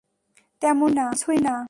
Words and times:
তেমন 0.61 0.91
কিছুই 1.01 1.39
না। 1.47 1.55